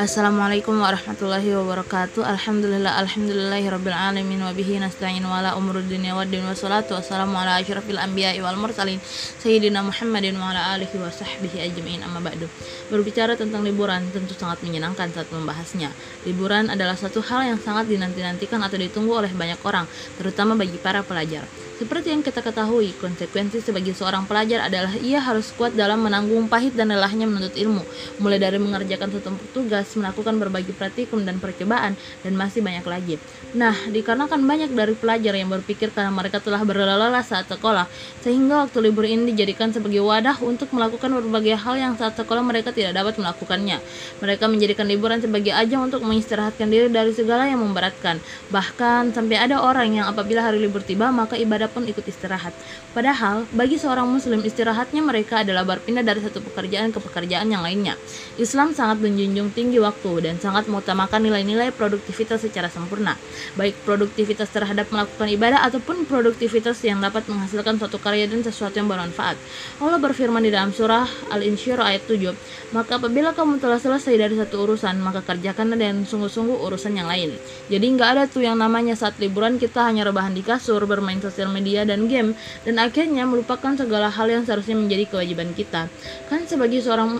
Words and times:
Assalamualaikum 0.00 0.72
warahmatullahi 0.80 1.52
wabarakatuh. 1.52 2.24
Alhamdulillah 2.24 2.96
Alhamdulillahi 3.04 3.68
rabbil 3.68 3.92
alamin. 3.92 4.40
Wabihi 4.40 4.80
nasta'in 4.80 5.20
wa 5.20 5.36
ala 5.36 5.52
umur 5.60 5.84
dunia 5.84 6.16
wa 6.16 6.24
din 6.24 6.48
Wassalatu 6.48 6.96
wassalamu 6.96 7.36
ala 7.36 7.60
ashrafil 7.60 8.00
anbiya 8.00 8.32
wal 8.40 8.56
mursalin 8.56 8.96
Sayyidina 9.44 9.84
Muhammadin 9.84 10.40
wa 10.40 10.56
ala 10.56 10.80
alihi 10.80 10.96
wa 10.96 11.12
sahbihi 11.12 11.68
ajma'in. 11.68 12.00
Amma 12.08 12.24
ba'du. 12.24 12.48
Berbicara 12.88 13.36
tentang 13.36 13.60
liburan 13.60 14.08
tentu 14.16 14.32
sangat 14.32 14.64
menyenangkan 14.64 15.12
saat 15.12 15.28
membahasnya. 15.28 15.92
Liburan 16.24 16.72
adalah 16.72 16.96
satu 16.96 17.20
hal 17.20 17.52
yang 17.52 17.60
sangat 17.60 17.84
dinanti-nantikan 17.92 18.64
atau 18.64 18.80
ditunggu 18.80 19.12
oleh 19.12 19.32
banyak 19.36 19.60
orang 19.68 19.84
Terutama 20.16 20.56
bagi 20.56 20.80
para 20.80 21.04
pelajar 21.04 21.44
seperti 21.76 22.08
yang 22.08 22.24
kita 22.24 22.40
ketahui, 22.40 22.96
konsekuensi 22.96 23.60
sebagai 23.60 23.92
seorang 23.92 24.24
pelajar 24.24 24.64
adalah 24.64 24.96
ia 24.96 25.20
harus 25.20 25.52
kuat 25.52 25.76
dalam 25.76 26.00
menanggung 26.00 26.48
pahit 26.48 26.72
dan 26.72 26.88
lelahnya 26.88 27.28
menuntut 27.28 27.52
ilmu, 27.52 27.84
mulai 28.16 28.40
dari 28.40 28.56
mengerjakan 28.56 29.12
satu 29.12 29.36
tugas, 29.52 29.92
melakukan 29.92 30.40
berbagai 30.40 30.72
praktikum 30.72 31.28
dan 31.28 31.36
percobaan, 31.36 31.92
dan 32.24 32.32
masih 32.32 32.64
banyak 32.64 32.80
lagi. 32.88 33.14
Nah, 33.52 33.76
dikarenakan 33.92 34.40
banyak 34.40 34.72
dari 34.72 34.96
pelajar 34.96 35.36
yang 35.36 35.52
berpikir 35.52 35.92
karena 35.92 36.08
mereka 36.08 36.40
telah 36.40 36.64
berlelah 36.64 37.20
saat 37.20 37.44
sekolah, 37.44 37.84
sehingga 38.24 38.64
waktu 38.64 38.80
libur 38.80 39.04
ini 39.04 39.36
dijadikan 39.36 39.68
sebagai 39.68 40.00
wadah 40.00 40.40
untuk 40.40 40.72
melakukan 40.72 41.12
berbagai 41.12 41.60
hal 41.60 41.76
yang 41.76 41.92
saat 42.00 42.16
sekolah 42.16 42.40
mereka 42.40 42.72
tidak 42.72 42.96
dapat 42.96 43.20
melakukannya. 43.20 43.84
Mereka 44.24 44.48
menjadikan 44.48 44.88
liburan 44.88 45.20
sebagai 45.20 45.52
ajang 45.52 45.92
untuk 45.92 46.00
mengistirahatkan 46.00 46.72
diri 46.72 46.88
dari 46.88 47.12
segala 47.12 47.44
yang 47.52 47.60
memberatkan. 47.60 48.16
Bahkan 48.48 49.12
sampai 49.12 49.36
ada 49.36 49.60
orang 49.60 49.92
yang 49.92 50.08
apabila 50.08 50.40
hari 50.40 50.64
libur 50.64 50.80
tiba, 50.80 51.12
maka 51.12 51.36
ibadah 51.36 51.65
pun 51.68 51.86
ikut 51.86 52.02
istirahat. 52.06 52.54
Padahal, 52.96 53.44
bagi 53.52 53.76
seorang 53.76 54.08
muslim 54.08 54.42
istirahatnya 54.42 55.02
mereka 55.04 55.44
adalah 55.44 55.66
berpindah 55.66 56.02
dari 56.02 56.24
satu 56.24 56.40
pekerjaan 56.40 56.90
ke 56.90 56.98
pekerjaan 57.02 57.50
yang 57.50 57.60
lainnya. 57.60 57.94
Islam 58.40 58.72
sangat 58.72 59.02
menjunjung 59.04 59.52
tinggi 59.52 59.78
waktu 59.82 60.24
dan 60.24 60.34
sangat 60.40 60.66
mengutamakan 60.70 61.24
nilai-nilai 61.24 61.72
produktivitas 61.74 62.42
secara 62.42 62.72
sempurna, 62.72 63.18
baik 63.58 63.76
produktivitas 63.84 64.48
terhadap 64.50 64.88
melakukan 64.88 65.28
ibadah 65.28 65.60
ataupun 65.66 66.08
produktivitas 66.08 66.80
yang 66.84 67.02
dapat 67.02 67.26
menghasilkan 67.28 67.76
suatu 67.76 67.98
karya 68.00 68.30
dan 68.30 68.40
sesuatu 68.40 68.76
yang 68.78 68.88
bermanfaat. 68.88 69.36
Allah 69.82 69.98
berfirman 70.00 70.42
di 70.42 70.50
dalam 70.54 70.70
surah 70.72 71.08
Al-Insyirah 71.32 71.84
ayat 71.92 72.04
7, 72.08 72.32
"Maka 72.72 72.96
apabila 73.00 73.32
kamu 73.36 73.58
telah 73.60 73.80
selesai 73.80 74.14
dari 74.16 74.34
satu 74.38 74.64
urusan, 74.64 74.96
maka 75.00 75.20
kerjakanlah 75.24 75.76
dengan 75.76 76.04
sungguh-sungguh 76.04 76.64
urusan 76.66 76.96
yang 76.96 77.08
lain." 77.08 77.36
Jadi 77.66 77.86
nggak 77.96 78.08
ada 78.16 78.22
tuh 78.30 78.46
yang 78.46 78.56
namanya 78.56 78.94
saat 78.94 79.18
liburan 79.18 79.58
kita 79.58 79.84
hanya 79.88 80.06
rebahan 80.06 80.32
di 80.32 80.42
kasur, 80.44 80.84
bermain 80.86 81.18
sosial 81.18 81.50
media 81.56 81.88
dan 81.88 82.04
game 82.12 82.36
dan 82.68 82.76
akhirnya 82.76 83.24
melupakan 83.24 83.72
segala 83.72 84.12
hal 84.12 84.28
yang 84.28 84.44
seharusnya 84.44 84.76
menjadi 84.76 85.08
kewajiban 85.08 85.56
kita. 85.56 85.88
Kan 86.28 86.44
sebagai 86.44 86.84
seorang 86.84 87.16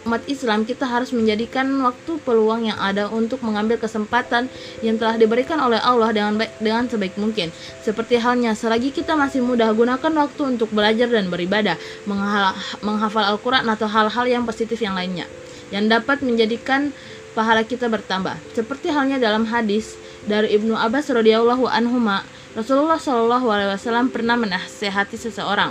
umat 0.00 0.24
Islam 0.32 0.64
kita 0.64 0.88
harus 0.88 1.12
menjadikan 1.12 1.68
waktu 1.84 2.16
peluang 2.24 2.72
yang 2.72 2.78
ada 2.80 3.12
untuk 3.12 3.44
mengambil 3.44 3.76
kesempatan 3.76 4.48
yang 4.80 4.96
telah 4.96 5.20
diberikan 5.20 5.60
oleh 5.60 5.76
Allah 5.76 6.08
dengan 6.12 6.40
baik 6.40 6.56
dengan 6.56 6.88
sebaik 6.88 7.20
mungkin. 7.20 7.52
Seperti 7.84 8.16
halnya 8.16 8.56
selagi 8.56 8.96
kita 8.96 9.12
masih 9.16 9.44
muda 9.44 9.68
gunakan 9.76 10.12
waktu 10.24 10.56
untuk 10.56 10.72
belajar 10.72 11.08
dan 11.08 11.28
beribadah, 11.28 11.76
menghafal 12.80 13.24
Al-Qur'an 13.28 13.68
atau 13.68 13.88
hal-hal 13.88 14.24
yang 14.28 14.44
positif 14.48 14.80
yang 14.80 14.96
lainnya 14.96 15.28
yang 15.70 15.86
dapat 15.86 16.18
menjadikan 16.26 16.90
pahala 17.32 17.62
kita 17.62 17.86
bertambah. 17.86 18.34
Seperti 18.58 18.90
halnya 18.90 19.22
dalam 19.22 19.46
hadis 19.46 19.94
dari 20.26 20.50
Ibnu 20.58 20.74
Abbas 20.74 21.08
radhiyallahu 21.08 21.64
anhu 21.70 21.96
Rasulullah 22.50 22.98
Shallallahu 22.98 23.46
alaihi 23.46 23.70
wasallam 23.70 24.10
pernah 24.10 24.34
menasehati 24.34 25.14
seseorang. 25.14 25.70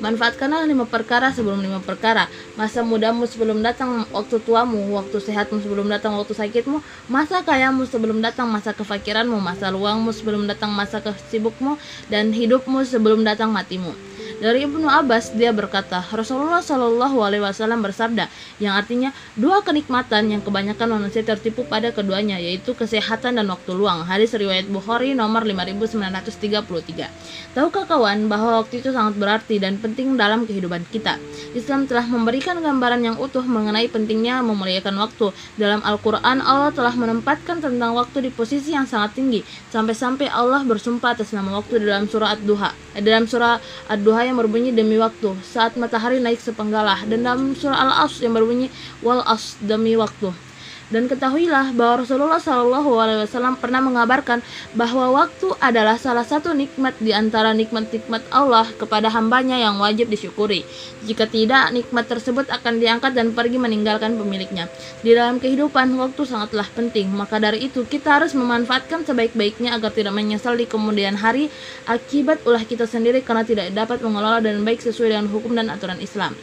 Manfaatkanlah 0.00 0.64
lima 0.64 0.88
perkara 0.88 1.28
sebelum 1.28 1.60
lima 1.60 1.84
perkara. 1.84 2.32
Masa 2.56 2.80
mudamu 2.80 3.28
sebelum 3.28 3.60
datang 3.60 4.08
waktu 4.08 4.40
tuamu, 4.40 4.96
waktu 4.96 5.20
sehatmu 5.20 5.60
sebelum 5.60 5.92
datang 5.92 6.16
waktu 6.16 6.32
sakitmu, 6.32 6.80
masa 7.12 7.44
kayamu 7.44 7.84
sebelum 7.84 8.24
datang 8.24 8.48
masa 8.48 8.72
kefakiranmu, 8.72 9.36
masa 9.36 9.68
luangmu 9.68 10.08
sebelum 10.16 10.48
datang 10.48 10.72
masa 10.72 11.04
kesibukmu, 11.04 11.76
dan 12.08 12.32
hidupmu 12.32 12.80
sebelum 12.88 13.20
datang 13.20 13.52
matimu. 13.52 13.92
Dari 14.40 14.64
Ibnu 14.64 14.88
Abbas 14.88 15.36
dia 15.36 15.52
berkata, 15.52 16.00
Rasulullah 16.00 16.64
Shallallahu 16.64 17.20
Alaihi 17.20 17.44
Wasallam 17.44 17.84
bersabda, 17.84 18.24
yang 18.56 18.72
artinya 18.72 19.12
dua 19.36 19.60
kenikmatan 19.60 20.32
yang 20.32 20.40
kebanyakan 20.40 20.96
manusia 20.96 21.20
tertipu 21.20 21.68
pada 21.68 21.92
keduanya, 21.92 22.40
yaitu 22.40 22.72
kesehatan 22.72 23.36
dan 23.36 23.44
waktu 23.52 23.76
luang. 23.76 24.00
Hadis 24.08 24.32
riwayat 24.32 24.64
Bukhari 24.72 25.12
nomor 25.12 25.44
5933. 25.44 27.52
Tahukah 27.52 27.84
kawan 27.84 28.32
bahwa 28.32 28.64
waktu 28.64 28.80
itu 28.80 28.96
sangat 28.96 29.20
berarti 29.20 29.60
dan 29.60 29.76
penting 29.76 30.16
dalam 30.16 30.48
kehidupan 30.48 30.88
kita? 30.88 31.20
Islam 31.52 31.84
telah 31.84 32.08
memberikan 32.08 32.56
gambaran 32.64 33.04
yang 33.04 33.16
utuh 33.20 33.44
mengenai 33.44 33.92
pentingnya 33.92 34.40
memuliakan 34.40 35.04
waktu. 35.04 35.36
Dalam 35.60 35.84
Al-Quran, 35.84 36.40
Allah 36.40 36.72
telah 36.72 36.96
menempatkan 36.96 37.60
tentang 37.60 37.92
waktu 37.92 38.24
di 38.24 38.30
posisi 38.32 38.72
yang 38.72 38.88
sangat 38.88 39.20
tinggi, 39.20 39.44
sampai-sampai 39.68 40.32
Allah 40.32 40.64
bersumpah 40.64 41.12
atas 41.12 41.36
nama 41.36 41.60
waktu 41.60 41.84
dalam 41.84 42.08
surah 42.08 42.40
Ad-Duha. 42.40 42.72
Dalam 43.04 43.28
surah 43.28 43.60
Ad-Duha 43.92 44.29
yang 44.30 44.38
berbunyi 44.38 44.70
demi 44.70 44.96
waktu. 44.96 45.34
Saat 45.42 45.74
matahari 45.74 46.22
naik 46.22 46.38
sepenggalah 46.38 47.02
dan 47.10 47.26
dalam 47.26 47.52
surah 47.52 47.90
Al-As 47.90 48.22
yang 48.22 48.32
berbunyi 48.32 48.70
wal 49.02 49.26
as 49.26 49.58
demi 49.58 49.98
waktu 49.98 50.49
dan 50.90 51.06
ketahuilah 51.06 51.70
bahwa 51.72 52.02
Rasulullah 52.02 52.42
Shallallahu 52.42 52.90
Alaihi 52.98 53.22
Wasallam 53.24 53.54
pernah 53.62 53.78
mengabarkan 53.78 54.42
bahwa 54.74 55.22
waktu 55.22 55.54
adalah 55.62 55.94
salah 55.96 56.26
satu 56.26 56.50
nikmat 56.50 56.98
di 56.98 57.14
antara 57.14 57.54
nikmat-nikmat 57.54 58.26
Allah 58.34 58.66
kepada 58.74 59.06
hambanya 59.14 59.54
yang 59.54 59.78
wajib 59.78 60.10
disyukuri. 60.10 60.66
Jika 61.06 61.30
tidak, 61.30 61.70
nikmat 61.70 62.10
tersebut 62.10 62.50
akan 62.50 62.82
diangkat 62.82 63.14
dan 63.14 63.30
pergi 63.30 63.62
meninggalkan 63.62 64.18
pemiliknya. 64.18 64.66
Di 65.00 65.14
dalam 65.14 65.38
kehidupan, 65.38 65.94
waktu 65.94 66.22
sangatlah 66.26 66.66
penting. 66.74 67.08
Maka 67.14 67.38
dari 67.38 67.70
itu, 67.70 67.86
kita 67.86 68.20
harus 68.20 68.34
memanfaatkan 68.34 69.06
sebaik-baiknya 69.06 69.78
agar 69.78 69.94
tidak 69.94 70.12
menyesal 70.12 70.58
di 70.58 70.66
kemudian 70.66 71.16
hari 71.16 71.48
akibat 71.86 72.42
ulah 72.44 72.66
kita 72.66 72.84
sendiri 72.84 73.22
karena 73.22 73.46
tidak 73.46 73.70
dapat 73.72 74.02
mengelola 74.02 74.42
dan 74.42 74.60
baik 74.66 74.82
sesuai 74.82 75.14
dengan 75.14 75.30
hukum 75.30 75.54
dan 75.54 75.70
aturan 75.70 76.02
Islam. 76.02 76.34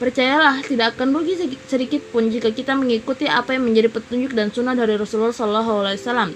Percayalah, 0.00 0.64
tidak 0.64 0.96
akan 0.96 1.12
rugi 1.12 1.36
sedikit 1.68 2.00
pun 2.12 2.32
jika 2.32 2.48
kita 2.48 2.72
mengikuti 2.72 3.28
apa 3.28 3.52
yang 3.56 3.68
menjadi 3.68 3.92
petunjuk 3.92 4.32
dan 4.32 4.48
sunnah 4.48 4.72
dari 4.72 4.96
Rasulullah 4.96 5.34
Shallallahu 5.34 5.72
Alaihi 5.84 6.00
Wasallam. 6.00 6.30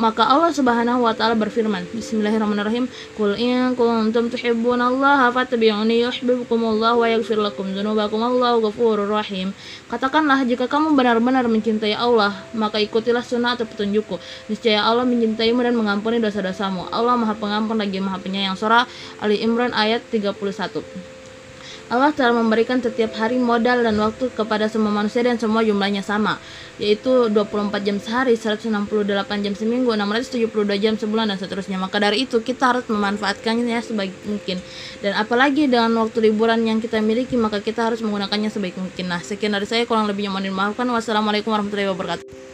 Maka 0.00 0.24
Allah 0.24 0.48
Subhanahu 0.48 1.04
wa 1.04 1.12
taala 1.12 1.36
berfirman, 1.36 1.84
Bismillahirrahmanirrahim, 1.92 2.88
"Qul 3.20 3.36
in 3.36 3.76
kuntum 3.76 4.32
tuhibbunallaha 4.32 5.28
fattabi'uni 5.28 6.00
yuhibbukumullah 6.08 6.96
wa 6.96 7.04
yaghfir 7.04 7.36
lakum 7.36 7.68
dzunubakum 7.68 8.16
Allahu 8.24 8.64
ghafurur 8.64 9.12
rahim." 9.12 9.52
Katakanlah 9.92 10.40
jika 10.48 10.72
kamu 10.72 10.96
benar-benar 10.96 11.44
mencintai 11.52 11.92
Allah, 11.92 12.32
maka 12.56 12.80
ikutilah 12.80 13.20
sunnah 13.20 13.60
atau 13.60 13.68
petunjukku. 13.68 14.16
Niscaya 14.48 14.88
Allah 14.88 15.04
mencintaimu 15.04 15.60
dan 15.60 15.76
mengampuni 15.76 16.16
dosa-dosamu. 16.16 16.88
Allah 16.88 17.20
Maha 17.20 17.36
Pengampun 17.36 17.76
lagi 17.76 18.00
Maha 18.00 18.24
Penyayang. 18.24 18.56
Surah 18.56 18.88
Ali 19.20 19.44
Imran 19.44 19.76
ayat 19.76 20.00
31. 20.08 21.19
Allah 21.90 22.14
telah 22.14 22.30
memberikan 22.30 22.78
setiap 22.78 23.18
hari 23.18 23.42
modal 23.42 23.82
dan 23.82 23.98
waktu 23.98 24.30
kepada 24.30 24.70
semua 24.70 24.94
manusia 24.94 25.26
dan 25.26 25.42
semua 25.42 25.66
jumlahnya 25.66 26.06
sama, 26.06 26.38
yaitu 26.78 27.26
24 27.26 27.82
jam 27.82 27.98
sehari, 27.98 28.38
168 28.38 28.70
jam 29.42 29.54
seminggu, 29.58 29.90
672 29.98 30.78
jam 30.78 30.94
sebulan 30.94 31.34
dan 31.34 31.38
seterusnya. 31.42 31.82
Maka 31.82 31.98
dari 31.98 32.30
itu 32.30 32.38
kita 32.38 32.78
harus 32.78 32.86
memanfaatkannya 32.86 33.82
sebaik 33.82 34.14
mungkin. 34.22 34.62
Dan 35.02 35.18
apalagi 35.18 35.66
dengan 35.66 35.90
waktu 35.98 36.30
liburan 36.30 36.62
yang 36.62 36.78
kita 36.78 37.02
miliki, 37.02 37.34
maka 37.34 37.58
kita 37.58 37.90
harus 37.90 37.98
menggunakannya 38.06 38.54
sebaik 38.54 38.78
mungkin. 38.78 39.10
Nah, 39.10 39.18
sekian 39.18 39.50
dari 39.50 39.66
saya, 39.66 39.82
kurang 39.82 40.06
lebihnya 40.06 40.30
mohon 40.30 40.46
dimaafkan. 40.46 40.86
Wassalamualaikum 40.86 41.50
warahmatullahi 41.50 41.90
wabarakatuh. 41.90 42.49